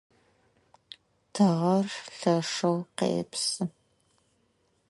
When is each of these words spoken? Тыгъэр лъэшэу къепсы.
Тыгъэр 1.33 1.87
лъэшэу 2.19 2.77
къепсы. 2.97 3.63